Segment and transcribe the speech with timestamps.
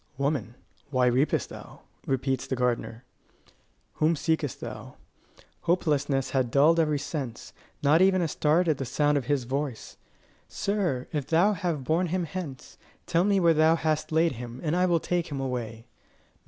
[0.17, 0.55] "Woman,
[0.89, 3.03] why weepest thou?" repeats the gardener.
[3.97, 4.95] "Whom seekest thou?"
[5.69, 9.97] Hopelessness had dulled every sense: not even a start at the sound of his voice!
[10.47, 14.75] "Sir, if thou have borne him hence, tell me where thou hast laid him, and
[14.75, 15.85] I will take him away."